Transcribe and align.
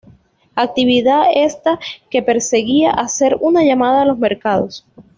Actividad 0.55 1.25
esta 1.35 1.79
que 2.09 2.23
perseguía 2.23 2.89
hacer 2.89 3.37
una 3.39 3.63
llamada 3.63 4.01
a 4.01 4.05
los 4.05 4.17
mercados. 4.17 4.83